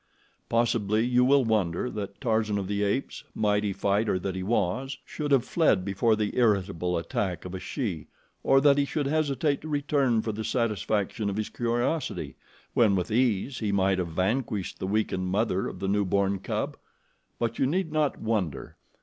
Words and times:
Possibly 0.49 1.05
you 1.05 1.23
will 1.23 1.45
wonder 1.45 1.87
that 1.91 2.19
Tarzan 2.19 2.57
of 2.57 2.65
the 2.67 2.81
Apes, 2.81 3.23
mighty 3.35 3.71
fighter 3.71 4.17
that 4.17 4.33
he 4.33 4.41
was, 4.41 4.97
should 5.05 5.29
have 5.29 5.45
fled 5.45 5.85
before 5.85 6.15
the 6.15 6.35
irritable 6.35 6.97
attack 6.97 7.45
of 7.45 7.53
a 7.53 7.59
she, 7.59 8.07
or 8.41 8.59
that 8.61 8.79
he 8.79 8.85
should 8.85 9.05
hesitate 9.05 9.61
to 9.61 9.67
return 9.67 10.23
for 10.23 10.31
the 10.31 10.43
satisfaction 10.43 11.29
of 11.29 11.37
his 11.37 11.49
curiosity 11.49 12.35
when 12.73 12.95
with 12.95 13.11
ease 13.11 13.59
he 13.59 13.71
might 13.71 13.99
have 13.99 14.07
vanquished 14.07 14.79
the 14.79 14.87
weakened 14.87 15.27
mother 15.27 15.67
of 15.67 15.77
the 15.79 15.87
new 15.87 16.03
born 16.03 16.39
cub; 16.39 16.77
but 17.37 17.59
you 17.59 17.67
need 17.67 17.91
not 17.91 18.17
wonder. 18.19 18.77